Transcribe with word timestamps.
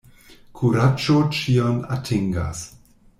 Kuraĝo 0.61 1.17
ĉion 1.39 1.77
atingas. 1.99 2.65